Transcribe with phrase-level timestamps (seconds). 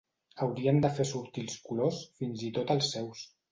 [0.45, 3.25] Haurien de fer sortir els colors fins i tot als seus.